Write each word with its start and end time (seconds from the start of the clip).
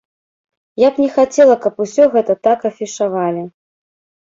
Я 0.83 0.89
б 0.95 1.05
не 1.05 1.09
хацела, 1.17 1.59
каб 1.67 1.73
усё 1.87 2.03
гэта 2.17 2.33
так 2.49 2.59
афішавалі. 2.73 3.47